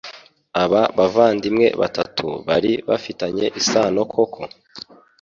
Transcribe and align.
Aba 0.63 0.81
bavandimwe 0.97 1.67
batatu 1.81 2.25
bari 2.47 2.71
bafitanye 2.89 3.45
isano 3.59 4.01
koko? 4.13 4.41